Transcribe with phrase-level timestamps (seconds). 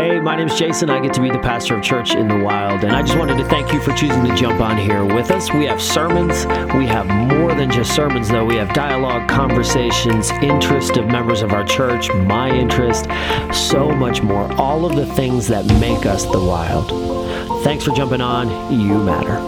[0.00, 0.88] Hey, my name is Jason.
[0.88, 3.36] I get to be the pastor of Church in the Wild, and I just wanted
[3.36, 5.52] to thank you for choosing to jump on here with us.
[5.52, 6.46] We have sermons.
[6.74, 8.46] We have more than just sermons, though.
[8.46, 13.08] We have dialogue, conversations, interest of members of our church, my interest,
[13.52, 14.50] so much more.
[14.54, 17.62] All of the things that make us the Wild.
[17.62, 18.48] Thanks for jumping on.
[18.72, 19.38] You matter.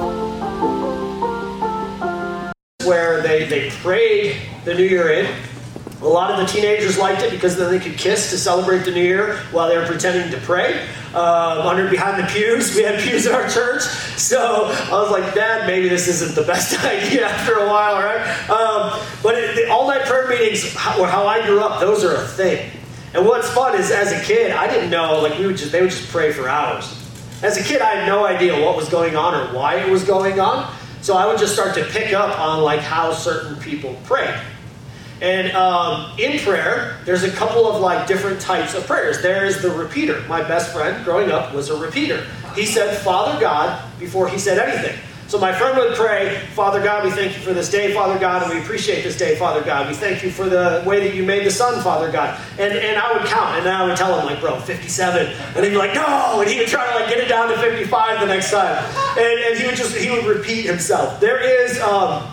[2.87, 5.35] Where they, they prayed the new year in
[6.03, 8.91] a lot of the teenagers liked it because then they could kiss to celebrate the
[8.91, 10.83] new year while they were pretending to pray.
[11.15, 13.83] Um, under behind the pews, we had pews in our church,
[14.19, 18.51] so I was like, Dad, maybe this isn't the best idea after a while, right?
[18.51, 22.27] Um, but it, the all-night prayer meetings, how, how I grew up, those are a
[22.27, 22.71] thing.
[23.15, 25.83] And what's fun is, as a kid, I didn't know like we would just they
[25.83, 26.99] would just pray for hours.
[27.43, 30.03] As a kid, I had no idea what was going on or why it was
[30.03, 30.75] going on.
[31.03, 34.35] So I would just start to pick up on like how certain people prayed.
[35.23, 39.23] And um, in prayer, there's a couple of like different types of prayers.
[39.23, 40.21] There is the repeater.
[40.23, 42.27] My best friend growing up was a repeater.
[42.57, 44.99] He said Father God before he said anything.
[45.29, 48.43] So my friend would pray, Father God, we thank you for this day, Father God,
[48.43, 49.89] and we appreciate this day, Father God.
[49.89, 52.39] We thank you for the way that you made the sun, Father God.
[52.59, 55.27] And and I would count, and then I would tell him, like, bro, 57.
[55.55, 56.41] And he'd be like, no!
[56.41, 58.85] And he would try to like get it down to 55 the next time.
[59.17, 61.21] And, and he would just he would repeat himself.
[61.21, 62.29] There is um,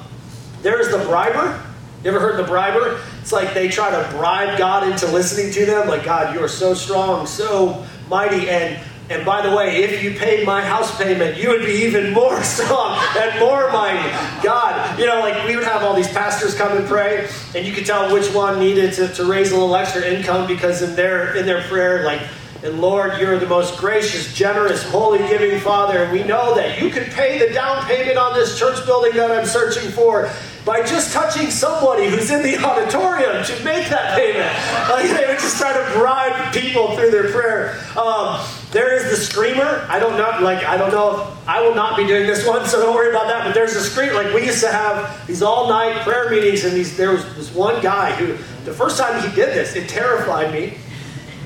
[0.64, 1.64] there is the briber.
[2.03, 3.02] You ever heard the briber?
[3.22, 5.89] It's like they try to bribe God into listening to them.
[5.89, 10.14] Like, God, you are so strong, so mighty, and and by the way, if you
[10.14, 14.08] paid my house payment, you would be even more strong and more mighty.
[14.44, 17.73] God, you know, like we would have all these pastors come and pray, and you
[17.73, 21.36] could tell which one needed to, to raise a little extra income because in their
[21.36, 22.22] in their prayer, like
[22.61, 26.03] and Lord, you're the most gracious, generous, holy giving Father.
[26.03, 29.31] And we know that you can pay the down payment on this church building that
[29.31, 30.30] I'm searching for
[30.70, 34.53] by just touching somebody who's in the auditorium to make that payment.
[34.88, 37.84] Like they would just try to bribe people through their prayer.
[37.97, 39.88] Um, there is the screamer.
[39.90, 41.22] I don't know, like I don't know.
[41.22, 43.46] If, I will not be doing this one, so don't worry about that.
[43.46, 44.13] But there's a scream.
[44.13, 47.81] Like we used to have these all-night prayer meetings, and these there was this one
[47.81, 50.78] guy who the first time he did this, it terrified me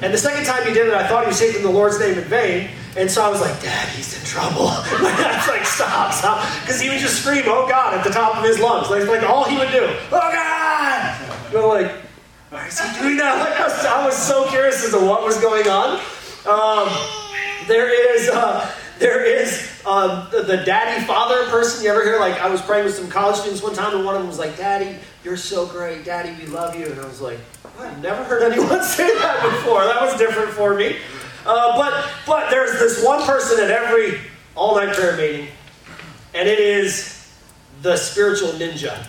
[0.03, 2.17] and the second time he did it, I thought he was taking the Lord's name
[2.17, 2.69] in vain.
[2.95, 4.65] And so I was like, Dad, he's in trouble.
[5.01, 6.45] my dad's like, stop, stop.
[6.61, 8.89] Because he would just scream, oh God, at the top of his lungs.
[8.89, 11.21] Like, like all he would do, oh God!
[11.47, 11.91] And I'm like,
[12.49, 13.39] why is he doing that?
[13.49, 15.99] Like, I was, I was so curious as to what was going on.
[16.45, 16.89] Um,
[17.67, 21.83] there is, uh, there is um, the, the, daddy father person.
[21.83, 24.15] You ever hear, like, I was praying with some college students one time, and one
[24.15, 26.05] of them was like, Daddy, you're so great.
[26.05, 26.85] Daddy, we love you.
[26.85, 27.39] And I was like,
[27.79, 29.83] I've never heard anyone say that before.
[29.85, 30.97] That was different for me.
[31.45, 34.19] Uh, but but there's this one person at every
[34.55, 35.47] all night prayer meeting,
[36.33, 37.31] and it is
[37.81, 39.05] the spiritual ninja,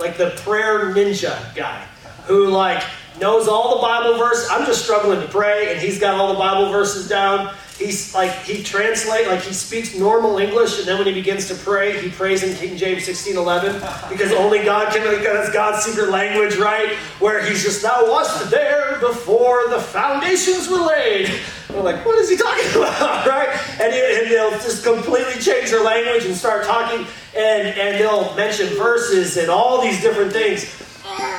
[0.00, 1.84] like the prayer ninja guy,
[2.26, 2.82] who like
[3.20, 4.48] knows all the Bible verse.
[4.50, 8.32] I'm just struggling to pray, and he's got all the Bible verses down he's like
[8.42, 12.10] he translate like he speaks normal English, and then when he begins to pray, he
[12.10, 13.74] prays in King James sixteen eleven
[14.08, 15.02] because only God can.
[15.22, 16.94] That's God's secret language, right?
[17.18, 21.28] Where he's just thou wast there before the foundations were laid.
[21.68, 23.48] And we're like, what is he talking about, right?
[23.80, 27.06] And, and they'll just completely change their language and start talking,
[27.36, 30.78] and and they'll mention verses and all these different things.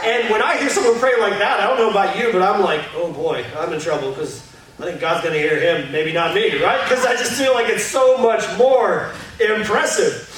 [0.04, 2.62] And when I hear someone pray like that, I don't know about you, but I'm
[2.62, 6.12] like, oh boy, I'm in trouble because I think God's going to hear him, maybe
[6.12, 6.82] not me, right?
[6.84, 10.30] Because I just feel like it's so much more impressive.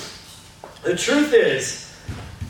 [0.84, 1.86] The truth is,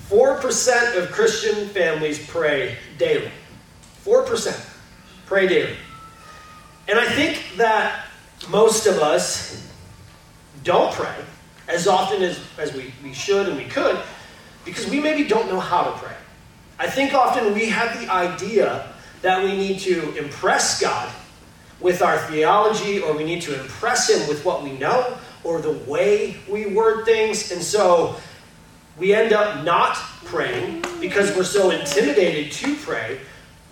[0.10, 3.32] 4% of Christian families pray daily.
[4.04, 4.70] 4%
[5.26, 5.76] pray daily.
[6.88, 8.06] And I think that
[8.50, 9.68] most of us
[10.64, 11.16] don't pray
[11.68, 14.00] as often as, as we, we should and we could
[14.66, 16.16] because we maybe don't know how to pray.
[16.78, 18.92] I think often we have the idea
[19.22, 21.12] that we need to impress God
[21.80, 25.74] with our theology or we need to impress him with what we know or the
[25.90, 27.52] way we word things.
[27.52, 28.16] And so
[28.98, 29.96] we end up not
[30.26, 33.20] praying because we're so intimidated to pray.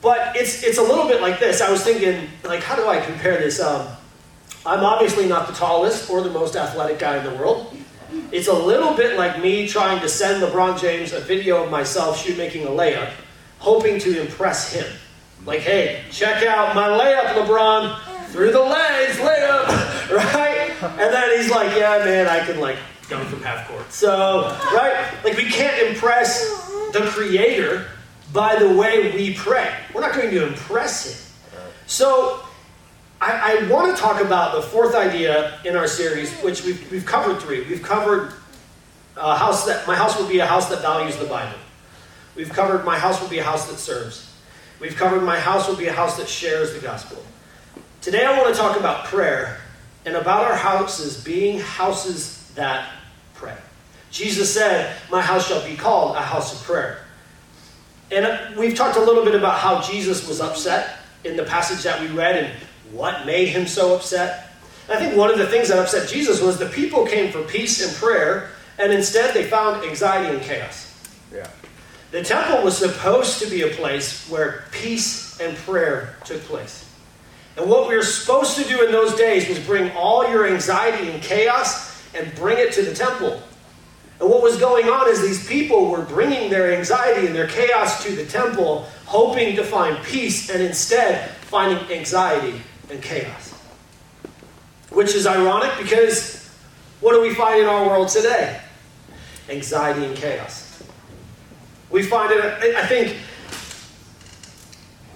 [0.01, 1.61] But it's, it's a little bit like this.
[1.61, 3.61] I was thinking, like, how do I compare this?
[3.61, 3.87] Um,
[4.65, 7.75] I'm obviously not the tallest or the most athletic guy in the world.
[8.31, 12.23] It's a little bit like me trying to send LeBron James a video of myself
[12.23, 13.11] shoot making a layup,
[13.59, 14.85] hoping to impress him.
[15.45, 17.99] Like, hey, check out my layup, LeBron.
[18.29, 20.71] Through the legs, layup, right?
[20.81, 22.77] And then he's like, yeah, man, I can like
[23.07, 23.91] dunk from half court.
[23.91, 24.43] So,
[24.73, 25.13] right?
[25.23, 27.87] Like, we can't impress the Creator
[28.31, 29.71] by the way we pray.
[29.93, 31.59] We're not going to impress Him.
[31.85, 32.43] So,
[33.21, 37.05] I, I want to talk about the fourth idea in our series, which we've, we've
[37.05, 37.63] covered three.
[37.69, 38.33] We've covered
[39.15, 41.57] a house that my house will be a house that values the Bible.
[42.35, 44.32] We've covered my house will be a house that serves.
[44.83, 47.17] We've covered my house will be a house that shares the gospel.
[48.01, 49.61] Today I want to talk about prayer
[50.05, 52.91] and about our houses being houses that
[53.33, 53.55] pray.
[54.11, 56.99] Jesus said, My house shall be called a house of prayer.
[58.11, 61.81] And uh, we've talked a little bit about how Jesus was upset in the passage
[61.83, 62.53] that we read and
[62.91, 64.49] what made him so upset.
[64.89, 67.81] I think one of the things that upset Jesus was the people came for peace
[67.81, 70.93] and prayer, and instead they found anxiety and chaos.
[71.33, 71.47] Yeah.
[72.13, 76.87] The temple was supposed to be a place where peace and prayer took place.
[77.57, 81.09] And what we were supposed to do in those days was bring all your anxiety
[81.09, 83.41] and chaos and bring it to the temple.
[84.19, 88.03] And what was going on is these people were bringing their anxiety and their chaos
[88.03, 92.61] to the temple, hoping to find peace, and instead finding anxiety
[92.91, 93.53] and chaos.
[94.91, 96.47] Which is ironic because
[97.01, 98.61] what do we find in our world today?
[99.49, 100.62] Anxiety and chaos.
[101.93, 102.43] We find it,
[102.75, 103.15] I think,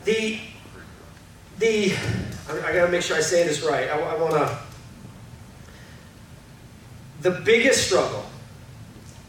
[0.05, 0.39] the,
[1.57, 1.91] the,
[2.47, 3.89] I, gotta make sure I say this right.
[3.89, 4.59] I, I wanna,
[7.21, 8.23] the biggest struggle,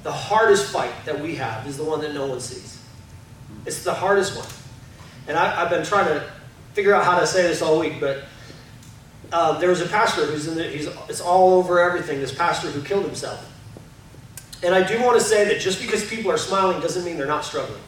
[0.03, 2.85] the hardest fight that we have is the one that no one sees.
[3.65, 4.47] It's the hardest one.
[5.27, 6.31] And I, have been trying to
[6.75, 8.25] figure out how to say this all week, but
[9.33, 12.69] uh, there was a pastor who's in the, he's, it's all over everything, this pastor
[12.69, 13.48] who killed himself.
[14.63, 17.27] And I do want to say that just because people are smiling doesn't mean they're
[17.27, 17.81] not struggling.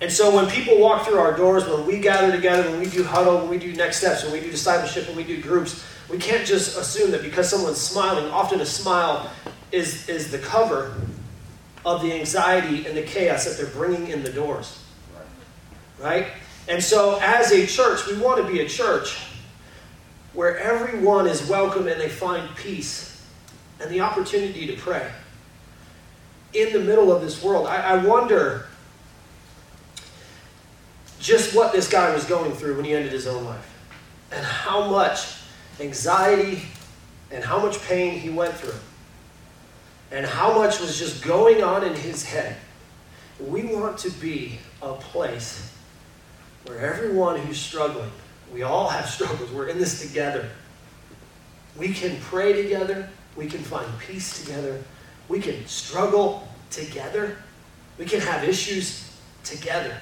[0.00, 3.04] And so when people walk through our doors, when we gather together, when we do
[3.04, 6.18] huddle, when we do next steps, when we do discipleship, when we do groups, we
[6.18, 9.30] can't just assume that because someone's smiling, often a smile
[9.72, 10.94] is, is the cover
[11.84, 14.82] of the anxiety and the chaos that they're bringing in the doors.
[15.98, 16.28] Right?
[16.68, 19.18] And so as a church, we want to be a church
[20.32, 23.22] where everyone is welcome and they find peace
[23.80, 25.10] and the opportunity to pray
[26.52, 27.66] in the middle of this world.
[27.66, 28.66] I, I wonder
[31.20, 33.66] just what this guy was going through when he ended his own life
[34.32, 35.34] and how much
[35.78, 36.62] anxiety
[37.30, 38.78] and how much pain he went through
[40.10, 42.56] and how much was just going on in his head.
[43.38, 45.72] We want to be a place
[46.66, 48.10] where everyone who's struggling,
[48.52, 50.48] we all have struggles, we're in this together.
[51.78, 54.82] We can pray together, we can find peace together,
[55.30, 57.38] we can struggle together,
[57.98, 59.96] we can have issues together.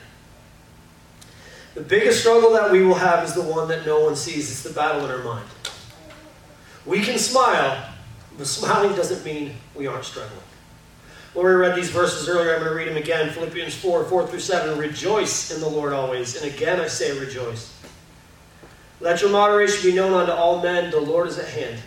[1.74, 4.50] The biggest struggle that we will have is the one that no one sees.
[4.50, 5.46] It's the battle in our mind.
[6.86, 7.92] We can smile,
[8.38, 10.40] but smiling doesn't mean we aren't struggling.
[11.34, 12.54] We read these verses earlier.
[12.54, 13.30] I'm going to read them again.
[13.30, 14.78] Philippians 4 4 through 7.
[14.78, 16.42] Rejoice in the Lord always.
[16.42, 17.72] And again, I say rejoice.
[19.00, 20.90] Let your moderation be known unto all men.
[20.90, 21.80] The Lord is at hand.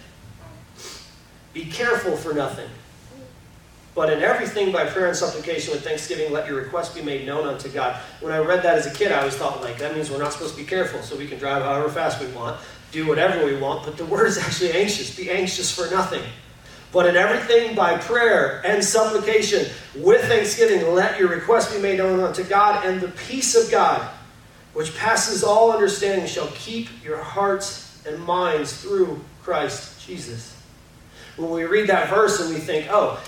[1.54, 2.70] Be careful for nothing.
[3.94, 7.46] But in everything, by prayer and supplication with thanksgiving, let your request be made known
[7.46, 8.00] unto God.
[8.22, 10.32] When I read that as a kid, I always thought, like, that means we're not
[10.32, 12.58] supposed to be careful, so we can drive however fast we want,
[12.94, 13.86] do whatever we want.
[13.86, 15.16] But the word is actually anxious.
[15.16, 16.24] Be anxious for nothing.
[16.94, 22.22] But in everything, by prayer and supplication with thanksgiving, let your request be made known
[22.22, 24.10] unto God, and the peace of God,
[24.74, 30.58] which passes all understanding, shall keep your hearts and minds through Christ Jesus.
[31.36, 33.22] When we read that verse and we think, oh,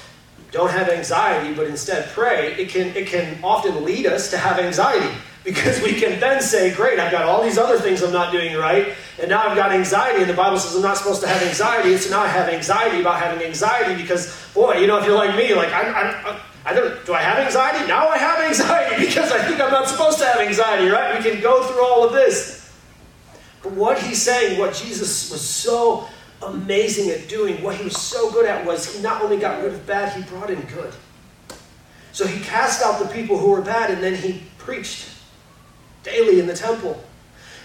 [0.54, 4.60] don't have anxiety, but instead pray, it can, it can often lead us to have
[4.60, 5.14] anxiety.
[5.44, 8.56] Because we can then say, Great, I've got all these other things I'm not doing
[8.56, 11.42] right, and now I've got anxiety, and the Bible says I'm not supposed to have
[11.42, 11.98] anxiety.
[11.98, 15.36] So now I have anxiety about having anxiety because, boy, you know, if you're like
[15.36, 17.86] me, like, I, I, I don't, do I have anxiety?
[17.88, 21.18] Now I have anxiety because I think I'm not supposed to have anxiety, right?
[21.18, 22.72] We can go through all of this.
[23.64, 26.08] But what he's saying, what Jesus was so
[26.50, 29.74] amazing at doing, what he was so good at was he not only got rid
[29.74, 30.94] of bad, he brought in good.
[32.12, 35.10] So he cast out the people who were bad and then he preached
[36.04, 37.04] daily in the temple.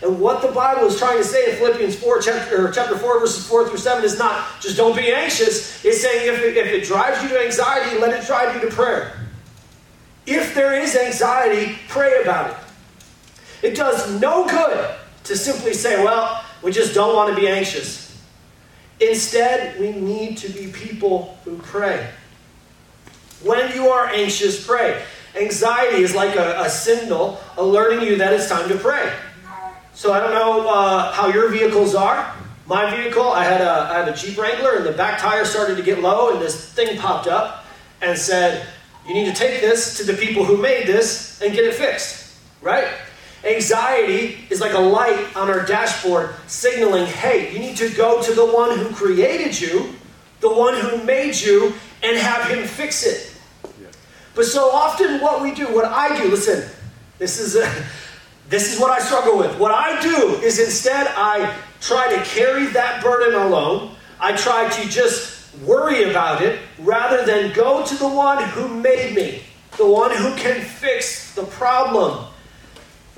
[0.03, 3.47] And what the Bible is trying to say in Philippians 4, chapter, chapter 4, verses
[3.49, 5.85] 4 through 7 is not just don't be anxious.
[5.85, 8.75] It's saying if it, if it drives you to anxiety, let it drive you to
[8.75, 9.19] prayer.
[10.25, 12.57] If there is anxiety, pray about it.
[13.71, 14.95] It does no good
[15.25, 18.08] to simply say, well, we just don't want to be anxious.
[19.01, 22.11] Instead, we need to be people who pray.
[23.43, 25.03] When you are anxious, pray.
[25.37, 29.13] Anxiety is like a, a signal alerting you that it's time to pray.
[29.95, 32.35] So I don't know uh, how your vehicles are.
[32.67, 35.77] My vehicle, I had, a, I had a Jeep Wrangler, and the back tire started
[35.77, 37.65] to get low, and this thing popped up
[38.03, 38.67] and said,
[39.07, 42.37] You need to take this to the people who made this and get it fixed.
[42.61, 42.89] Right?
[43.45, 48.33] Anxiety is like a light on our dashboard signaling, hey, you need to go to
[48.33, 49.95] the one who created you,
[50.41, 53.35] the one who made you, and have him fix it.
[54.35, 56.69] But so often, what we do, what I do, listen,
[57.19, 57.85] this is a,
[58.49, 59.59] This is what I struggle with.
[59.59, 63.95] What I do is instead I try to carry that burden alone.
[64.19, 69.15] I try to just worry about it rather than go to the one who made
[69.15, 69.43] me,
[69.77, 72.25] the one who can fix the problem.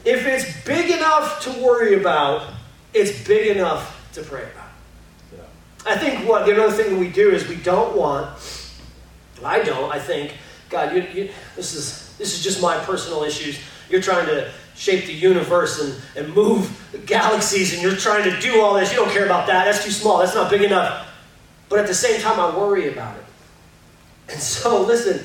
[0.05, 2.53] If it's big enough to worry about,
[2.95, 4.71] it's big enough to pray about.
[5.87, 8.29] I think what the other thing we do is we don't want.
[9.45, 9.91] I don't.
[9.91, 10.35] I think
[10.69, 13.59] God, you, you, this is this is just my personal issues.
[13.89, 18.41] You're trying to shape the universe and, and move the galaxies, and you're trying to
[18.41, 18.91] do all this.
[18.91, 19.65] You don't care about that.
[19.65, 20.19] That's too small.
[20.19, 21.09] That's not big enough.
[21.69, 23.25] But at the same time, I worry about it.
[24.29, 25.17] And so, listen,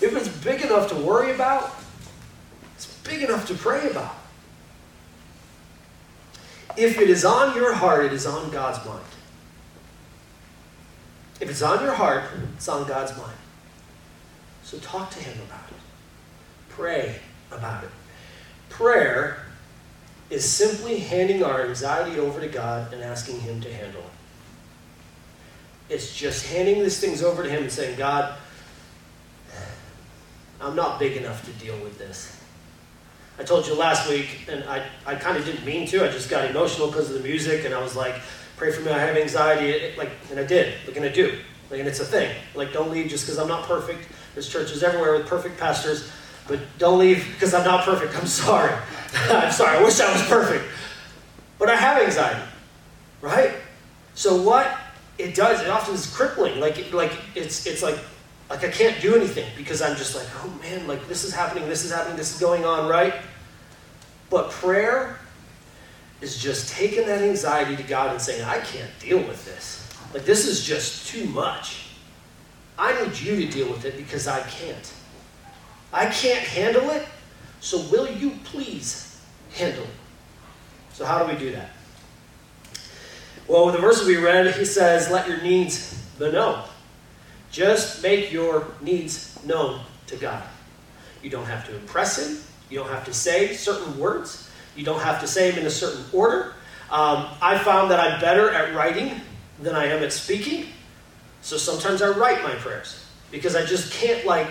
[0.00, 1.72] if it's big enough to worry about,
[3.06, 4.14] big enough to pray about.
[6.76, 9.04] If it is on your heart, it is on God's mind.
[11.40, 13.36] If it's on your heart, it's on God's mind.
[14.62, 15.76] So talk to Him about it.
[16.70, 17.20] Pray
[17.50, 17.90] about it.
[18.68, 19.46] Prayer
[20.28, 25.94] is simply handing our anxiety over to God and asking Him to handle it.
[25.94, 28.36] It's just handing these things over to Him and saying, God,
[30.60, 32.35] I'm not big enough to deal with this.
[33.38, 36.04] I told you last week, and I, I kind of didn't mean to.
[36.04, 38.14] I just got emotional because of the music, and I was like,
[38.56, 38.90] pray for me.
[38.90, 39.94] I have anxiety.
[39.96, 40.74] Like, and I did.
[40.86, 41.38] Like, and I do.
[41.70, 42.34] Like, and it's a thing.
[42.54, 44.08] Like, don't leave just because I'm not perfect.
[44.34, 46.10] There's churches everywhere with perfect pastors,
[46.48, 48.16] but don't leave because I'm not perfect.
[48.16, 48.74] I'm sorry.
[49.28, 49.78] I'm sorry.
[49.78, 50.64] I wish I was perfect.
[51.58, 52.42] But I have anxiety,
[53.20, 53.54] right?
[54.14, 54.78] So what
[55.18, 56.60] it does, it often is crippling.
[56.60, 57.98] Like, like it's it's like
[58.48, 61.68] like I can't do anything because I'm just like, oh man, like this is happening,
[61.68, 63.14] this is happening, this is going on, right?
[64.30, 65.18] But prayer
[66.20, 69.82] is just taking that anxiety to God and saying, I can't deal with this.
[70.14, 71.88] Like, this is just too much.
[72.78, 74.92] I need you to deal with it because I can't.
[75.92, 77.06] I can't handle it,
[77.60, 79.20] so will you please
[79.54, 79.90] handle it?
[80.92, 81.70] So, how do we do that?
[83.48, 86.62] Well, with the verse we read, he says, Let your needs be known.
[87.56, 90.42] Just make your needs known to God.
[91.22, 92.36] You don't have to impress Him,
[92.68, 94.50] you don't have to say certain words.
[94.76, 96.52] You don't have to say them in a certain order.
[96.90, 99.22] Um, I found that I'm better at writing
[99.62, 100.66] than I am at speaking.
[101.40, 104.48] So sometimes I write my prayers because I just can't like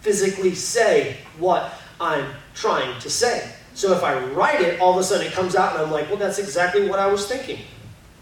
[0.00, 2.26] physically say what I'm
[2.56, 3.48] trying to say.
[3.74, 6.08] So if I write it, all of a sudden it comes out and I'm like,
[6.08, 7.60] well, that's exactly what I was thinking.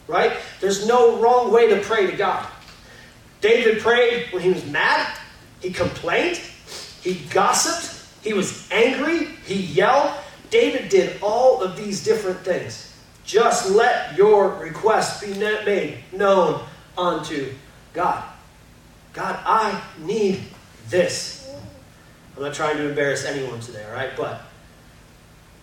[0.06, 0.34] Right?
[0.60, 2.46] There's no wrong way to pray to God.
[3.40, 5.16] David prayed when he was mad,
[5.60, 6.40] he complained,
[7.02, 10.12] he gossiped, he was angry, he yelled,
[10.50, 12.94] David did all of these different things.
[13.24, 16.62] Just let your request be made known
[16.96, 17.52] unto
[17.92, 18.24] God.
[19.12, 20.40] God, I need
[20.88, 21.50] this.
[22.36, 24.10] I'm not trying to embarrass anyone today, all right?
[24.16, 24.42] But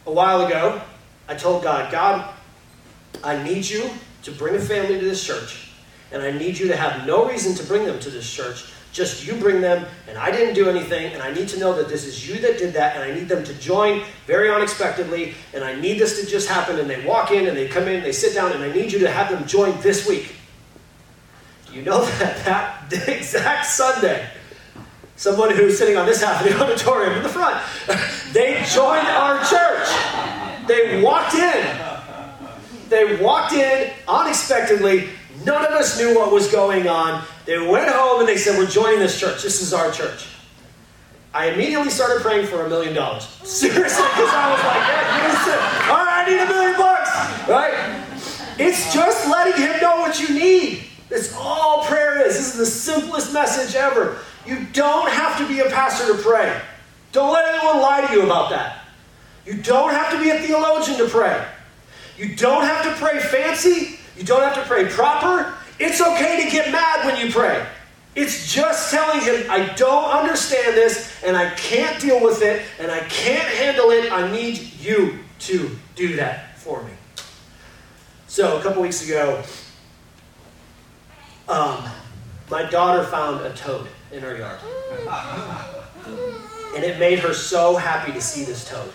[0.06, 0.82] a while ago,
[1.28, 2.34] I told God, God,
[3.24, 3.90] I need you
[4.24, 5.65] to bring a family to this church,
[6.16, 9.28] and I need you to have no reason to bring them to this church just
[9.28, 12.06] you bring them, and I didn't do anything, and I need to know that this
[12.06, 15.78] is you that did that, and I need them to join very unexpectedly, and I
[15.78, 16.80] need this to just happen.
[16.80, 19.00] And they walk in, and they come in, they sit down, and I need you
[19.00, 20.34] to have them join this week.
[21.74, 24.30] You know that that exact Sunday,
[25.18, 27.62] someone who's sitting on this half of the auditorium in the front,
[28.32, 29.90] they joined our church.
[30.68, 31.96] They walked in.
[32.88, 35.10] They walked in unexpectedly.
[35.46, 37.24] None of us knew what was going on.
[37.46, 39.44] They went home and they said, We're joining this church.
[39.44, 40.28] This is our church.
[41.34, 43.24] I immediately started praying for a million dollars.
[43.44, 47.10] Seriously, because I was like, yeah, all right, I need a million bucks,
[47.50, 48.56] right?
[48.58, 50.84] It's just letting him know what you need.
[51.10, 52.36] That's all prayer is.
[52.36, 54.18] This is the simplest message ever.
[54.48, 56.60] You don't have to be a pastor to pray.
[57.12, 58.80] Don't let anyone lie to you about that.
[59.46, 61.46] You don't have to be a theologian to pray.
[62.18, 63.95] You don't have to pray fancy.
[64.18, 65.54] You don't have to pray proper.
[65.80, 67.66] It's okay to get mad when you pray.
[68.16, 72.90] It's just telling him, I don't understand this, and I can't deal with it, and
[72.90, 74.10] I can't handle it.
[74.12, 76.92] I need you to do that for me.
[78.28, 79.44] So, a couple weeks ago,
[81.50, 81.84] um,
[82.50, 84.60] my daughter found a toad in her yard.
[86.76, 88.92] And it made her so happy to see this toad.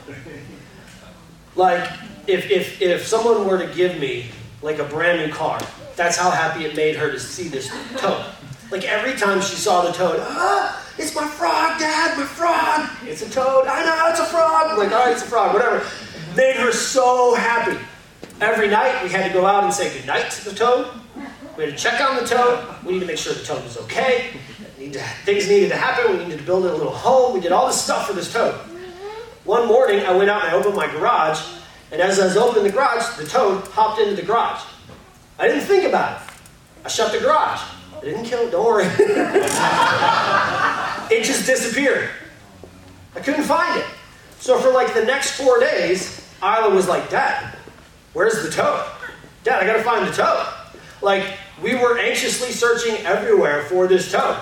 [1.56, 1.90] Like,
[2.26, 4.26] if, if, if someone were to give me
[4.62, 5.60] like a brand new car.
[5.96, 8.24] That's how happy it made her to see this toad.
[8.70, 12.88] Like every time she saw the toad, ah, it's my frog, Dad, my frog.
[13.04, 13.66] It's a toad.
[13.66, 14.78] I know it's a frog.
[14.78, 15.84] Like, all right, it's a frog, whatever.
[16.36, 17.78] Made her so happy.
[18.40, 20.88] Every night we had to go out and say goodnight to the toad.
[21.56, 22.64] We had to check on the toad.
[22.84, 24.30] We need to make sure the toad was okay.
[24.78, 26.16] Need to, things needed to happen.
[26.16, 27.34] We needed to build a little home.
[27.34, 28.54] We did all this stuff for this toad.
[29.44, 31.40] One morning I went out and I opened my garage
[31.92, 34.62] And as I was opening the garage, the toad hopped into the garage.
[35.38, 36.28] I didn't think about it.
[36.84, 37.60] I shut the garage.
[37.96, 38.84] I didn't kill it, don't worry.
[41.10, 42.10] it just disappeared.
[43.14, 43.86] I couldn't find it.
[44.38, 47.54] So for like the next four days, Isla was like, Dad,
[48.12, 48.86] where's the toad?
[49.44, 50.46] Dad, I gotta find the toad.
[51.02, 51.24] Like,
[51.62, 54.38] we were anxiously searching everywhere for this toad.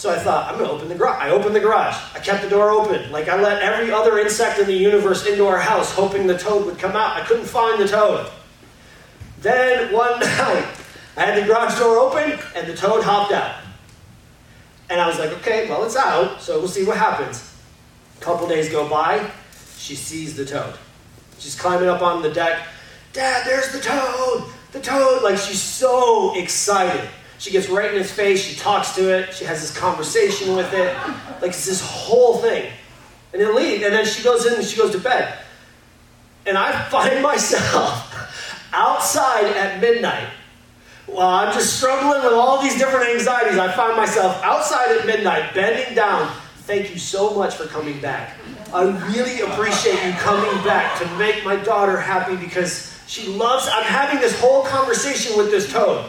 [0.00, 1.18] So I thought, I'm gonna open the garage.
[1.20, 1.94] I opened the garage.
[2.14, 3.12] I kept the door open.
[3.12, 6.64] Like I let every other insect in the universe into our house, hoping the toad
[6.64, 7.20] would come out.
[7.20, 8.30] I couldn't find the toad.
[9.42, 10.66] Then one night,
[11.18, 13.56] I had the garage door open and the toad hopped out.
[14.88, 17.54] And I was like, okay, well, it's out, so we'll see what happens.
[18.18, 19.30] A couple days go by,
[19.76, 20.78] she sees the toad.
[21.38, 22.66] She's climbing up on the deck.
[23.12, 24.50] Dad, there's the toad!
[24.72, 25.22] The toad!
[25.22, 27.06] Like she's so excited.
[27.40, 30.70] She gets right in his face, she talks to it, she has this conversation with
[30.74, 30.94] it.
[31.40, 32.70] Like it's this whole thing.
[33.32, 35.38] And then leave, and then she goes in and she goes to bed.
[36.44, 38.14] And I find myself
[38.74, 40.28] outside at midnight
[41.06, 43.58] while I'm just struggling with all these different anxieties.
[43.58, 46.30] I find myself outside at midnight, bending down.
[46.64, 48.36] Thank you so much for coming back.
[48.74, 48.82] I
[49.14, 53.66] really appreciate you coming back to make my daughter happy because she loves.
[53.72, 56.04] I'm having this whole conversation with this toad.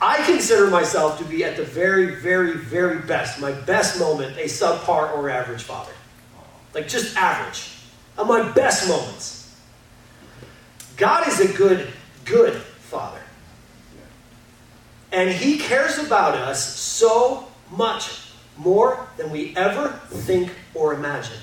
[0.00, 4.44] I consider myself to be at the very, very, very best, my best moment, a
[4.44, 5.92] subpar or average father.
[6.72, 7.70] Like just average.
[8.16, 9.56] At my best moments.
[10.96, 11.88] God is a good,
[12.24, 13.20] good father.
[15.10, 21.38] And he cares about us so much more than we ever think or imagine.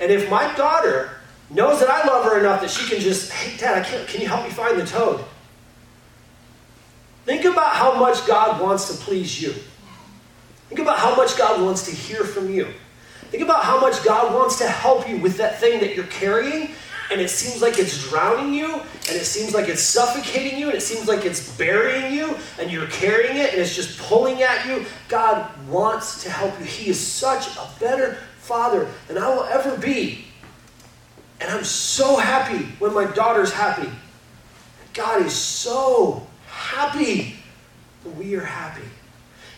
[0.00, 1.10] And if my daughter
[1.50, 4.20] knows that I love her enough that she can just, hey, Dad, I can't, can
[4.20, 5.24] you help me find the toad?
[7.24, 9.54] Think about how much God wants to please you.
[10.68, 12.68] Think about how much God wants to hear from you.
[13.30, 16.70] Think about how much God wants to help you with that thing that you're carrying,
[17.10, 20.76] and it seems like it's drowning you, and it seems like it's suffocating you, and
[20.76, 24.66] it seems like it's burying you, and you're carrying it, and it's just pulling at
[24.66, 24.84] you.
[25.08, 26.64] God wants to help you.
[26.64, 30.26] He is such a better father than I will ever be.
[31.40, 33.90] And I'm so happy when my daughter's happy.
[34.92, 36.26] God is so
[36.74, 37.36] happy
[38.02, 38.88] when we are happy.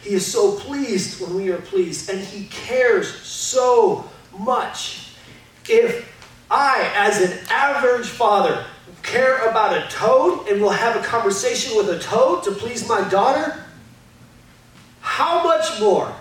[0.02, 5.12] He is so pleased when we are pleased, and He cares so much.
[5.68, 6.12] If
[6.50, 8.64] I, as an average father,
[9.02, 13.08] care about a toad and will have a conversation with a toad to please my
[13.08, 13.64] daughter,
[15.00, 16.12] how much more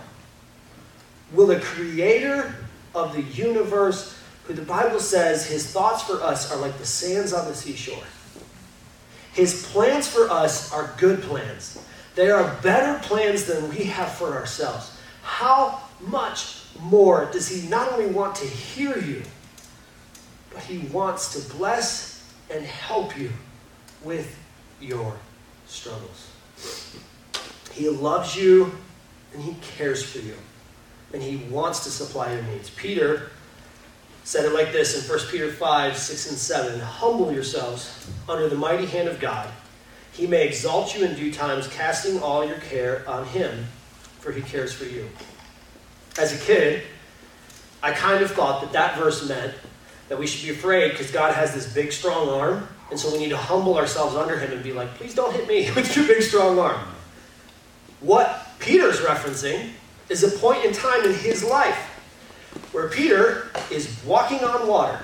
[1.34, 2.56] will the creator
[2.94, 7.34] of the universe, who the Bible says his thoughts for us are like the sands
[7.34, 8.04] on the seashore?
[9.36, 11.78] His plans for us are good plans.
[12.16, 14.98] They are better plans than we have for ourselves.
[15.24, 19.24] How much more does He not only want to hear you,
[20.54, 23.30] but He wants to bless and help you
[24.06, 24.38] with
[24.80, 25.18] your
[25.68, 26.32] struggles?
[27.74, 28.72] He loves you
[29.34, 30.36] and He cares for you,
[31.12, 32.70] and He wants to supply your needs.
[32.70, 33.32] Peter
[34.26, 38.56] said it like this in 1 Peter 5 6 and 7 Humble yourselves under the
[38.56, 39.48] mighty hand of God.
[40.12, 43.66] He may exalt you in due times, casting all your care on Him,
[44.20, 45.08] for He cares for you.
[46.18, 46.84] As a kid,
[47.84, 49.54] I kind of thought that that verse meant
[50.10, 53.20] that we should be afraid because God has this big, strong arm, and so we
[53.20, 56.08] need to humble ourselves under Him and be like, please don't hit me with your
[56.08, 56.82] big, strong arm.
[58.00, 59.70] What Peter's referencing
[60.10, 61.95] is a point in time in his life
[62.76, 65.00] where Peter is walking on water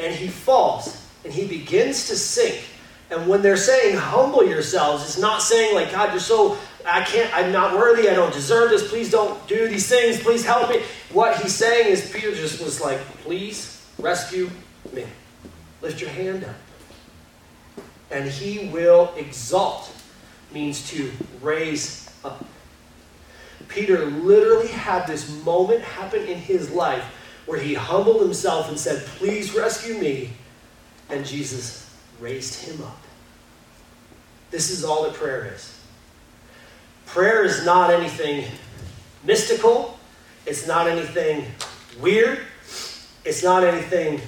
[0.00, 2.64] and he falls and he begins to sink.
[3.12, 7.32] And when they're saying humble yourselves, it's not saying like, God, you're so, I can't,
[7.32, 10.82] I'm not worthy, I don't deserve this, please don't do these things, please help me.
[11.12, 14.50] What he's saying is Peter just was like, please rescue
[14.92, 15.04] me.
[15.82, 16.56] Lift your hand up.
[18.10, 19.92] And he will exalt,
[20.52, 22.44] means to raise up.
[23.70, 27.04] Peter literally had this moment happen in his life
[27.46, 30.30] where he humbled himself and said, Please rescue me.
[31.08, 32.98] And Jesus raised him up.
[34.50, 35.78] This is all that prayer is.
[37.06, 38.44] Prayer is not anything
[39.24, 39.98] mystical,
[40.46, 41.44] it's not anything
[42.00, 42.40] weird,
[43.24, 44.20] it's not anything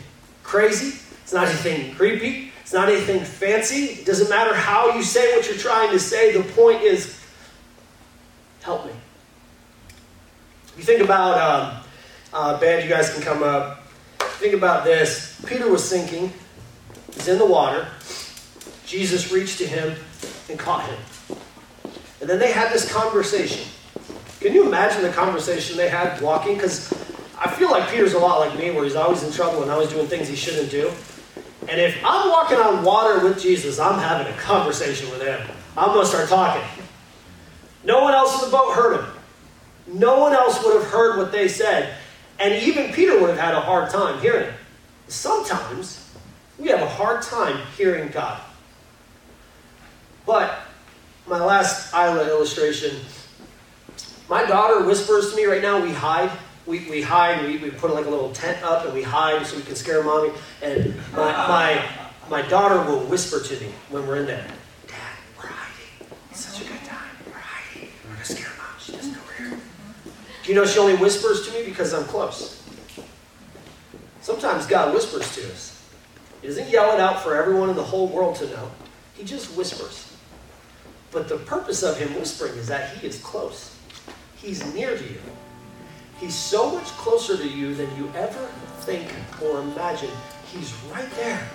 [0.42, 3.87] crazy, it's not anything creepy, it's not anything fancy.
[3.87, 7.18] It doesn't matter how you say what you're trying to say, the point is
[8.62, 8.92] help me.
[10.77, 11.85] You think about, um,
[12.33, 13.87] uh, band, you guys can come up.
[14.39, 15.41] Think about this.
[15.47, 16.33] Peter was sinking,
[17.15, 17.87] he's in the water.
[18.87, 19.95] Jesus reached to him
[20.49, 20.99] and caught him.
[22.21, 23.67] And then they had this conversation.
[24.41, 26.55] Can you imagine the conversation they had walking?
[26.55, 26.93] Because
[27.39, 29.89] I feel like Peter's a lot like me, where he's always in trouble and always
[29.89, 30.91] doing things he shouldn't do.
[31.69, 35.41] And if I'm walking on water with Jesus, I'm having a conversation with him.
[35.77, 36.63] I'm going to start talking.
[37.85, 39.12] No one else in the boat heard him.
[39.92, 41.94] No one else would have heard what they said.
[42.38, 44.55] And even Peter would have had a hard time hearing it.
[45.09, 46.11] Sometimes
[46.59, 48.40] we have a hard time hearing God.
[50.24, 50.61] But
[51.26, 52.96] my last Isla illustration,
[54.28, 56.31] my daughter whispers to me right now, we hide.
[56.64, 59.57] We, we hide, we, we put like a little tent up and we hide so
[59.57, 60.31] we can scare mommy.
[60.62, 61.85] And my, my,
[62.31, 64.46] my daughter will whisper to me when we're in there,
[64.87, 64.96] Dad,
[65.37, 66.09] we're hiding.
[66.31, 67.11] It's such a good time.
[67.26, 67.88] We're hiding.
[68.05, 68.78] We're going to scare mom.
[68.78, 69.59] She doesn't know we're here.
[70.42, 72.62] Do you know she only whispers to me because I'm close?
[74.20, 75.83] Sometimes God whispers to us.
[76.40, 78.70] He doesn't yell it out for everyone in the whole world to know.
[79.14, 80.16] He just whispers.
[81.12, 83.76] But the purpose of him whispering is that he is close.
[84.37, 85.20] He's near to you.
[86.18, 88.48] He's so much closer to you than you ever
[88.81, 90.11] think or imagine.
[90.52, 91.48] He's right there.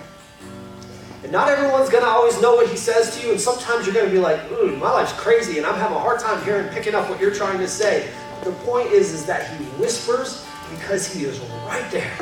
[1.22, 3.94] And not everyone's going to always know what he says to you, and sometimes you're
[3.94, 6.68] going to be like, ooh, my life's crazy, and I'm having a hard time hearing,
[6.68, 8.08] picking up what you're trying to say.
[8.44, 12.16] The point is, is that he whispers because he is right there.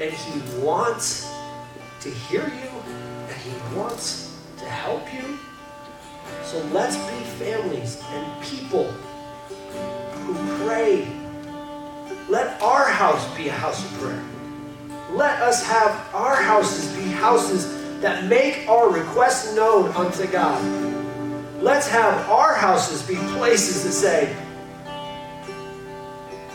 [0.00, 1.28] And he wants
[2.00, 2.70] to hear you,
[3.26, 5.38] and he wants to help you.
[6.44, 11.08] So let's be families and people who pray.
[12.28, 14.24] Let our house be a house of prayer.
[15.12, 20.62] Let us have our houses be houses that make our requests known unto God.
[21.60, 24.36] Let's have our houses be places that say,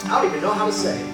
[0.05, 1.13] I don't even know how to say it.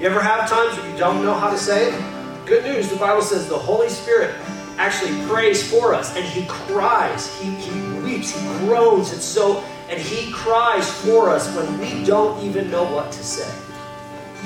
[0.00, 2.46] You ever have times where you don't know how to say it?
[2.46, 4.34] Good news, the Bible says the Holy Spirit
[4.76, 9.12] actually prays for us and he cries, he, he weeps, he groans.
[9.12, 13.50] and so and He cries for us when we don't even know what to say.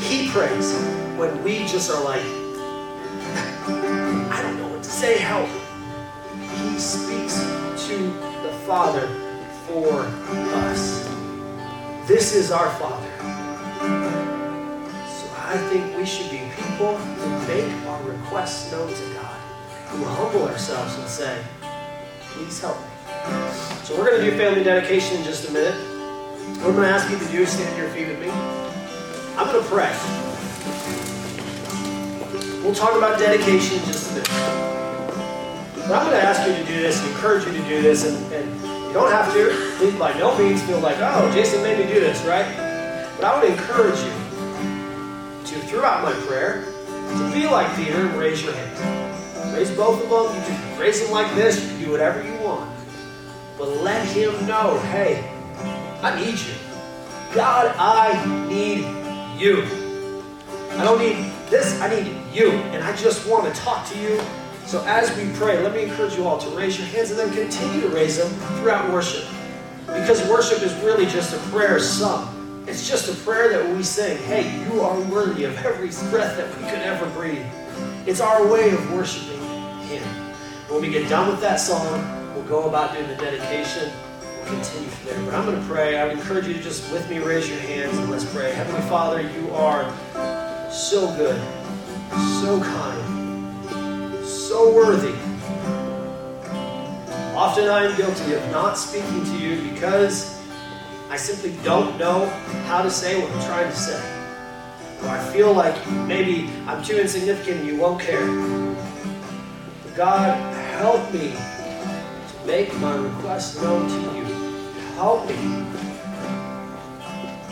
[0.01, 0.75] He prays
[1.17, 2.23] when we just are like,
[3.67, 5.49] I don't know what to say, help.
[6.39, 7.39] He speaks
[7.87, 7.99] to
[8.43, 9.07] the Father
[9.67, 10.03] for
[10.67, 11.09] us.
[12.07, 13.08] This is our Father.
[13.79, 19.39] So I think we should be people who make our requests known to God,
[19.89, 21.43] who humble ourselves and say,
[22.33, 22.87] please help me.
[23.85, 25.75] So we're going to do family dedication in just a minute.
[26.59, 28.31] What I'm going to ask you to do is stand to your feet with me.
[29.37, 29.95] I'm going to pray.
[32.63, 34.29] We'll talk about dedication in just a minute.
[35.75, 38.05] But I'm going to ask you to do this and encourage you to do this.
[38.05, 39.75] And, and you don't have to.
[39.79, 42.68] Please, by no means, feel like, oh, Jason made me do this, right?
[43.19, 44.13] But I would encourage you
[45.45, 49.53] to, throughout my prayer, to be like Peter and raise your hands.
[49.53, 50.37] Raise both of them.
[50.37, 51.61] You can raise them like this.
[51.61, 52.71] You can do whatever you want.
[53.59, 55.29] But let him know, hey,
[56.01, 56.55] I need you.
[57.35, 58.85] God, I need
[59.37, 59.65] you.
[60.79, 62.53] I don't need this, I need you.
[62.53, 64.21] And I just want to talk to you.
[64.65, 67.33] So as we pray, let me encourage you all to raise your hands and then
[67.33, 68.29] continue to raise them
[68.61, 69.25] throughout worship.
[69.87, 72.38] Because worship is really just a prayer sung.
[72.69, 76.49] It's just a prayer that we sing, hey, you are worthy of every breath that
[76.57, 77.47] we could ever breathe.
[78.07, 79.41] It's our way of worshiping
[79.81, 80.03] Him.
[80.69, 83.91] When we get done with that song, We'll go about doing the dedication.
[84.23, 85.25] We'll continue from there.
[85.25, 85.99] But I'm going to pray.
[85.99, 88.53] I would encourage you to just with me raise your hands and let's pray.
[88.53, 89.93] Heavenly Father, you are
[90.71, 91.37] so good,
[92.41, 95.17] so kind, so worthy.
[97.35, 100.38] Often I am guilty of not speaking to you because
[101.11, 102.27] I simply don't know
[102.67, 103.99] how to say what I'm trying to say.
[105.03, 105.75] Or I feel like
[106.07, 108.27] maybe I'm too insignificant and you won't care.
[109.97, 110.37] God,
[110.77, 114.25] help me to make my request known to you.
[114.97, 115.35] Help me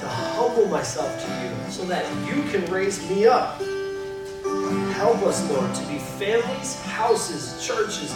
[0.01, 3.59] to humble myself to you so that you can raise me up.
[4.93, 8.13] Help us, Lord, to be families, houses, churches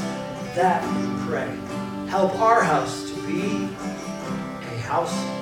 [0.54, 0.82] that
[1.26, 1.56] pray.
[2.08, 3.68] Help our house to be
[4.90, 5.39] house